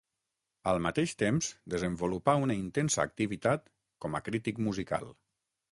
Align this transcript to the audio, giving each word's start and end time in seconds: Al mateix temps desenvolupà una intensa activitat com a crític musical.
Al 0.71 0.79
mateix 0.85 1.13
temps 1.23 1.49
desenvolupà 1.75 2.35
una 2.47 2.57
intensa 2.63 3.07
activitat 3.07 3.69
com 4.07 4.19
a 4.21 4.25
crític 4.31 4.65
musical. 4.69 5.11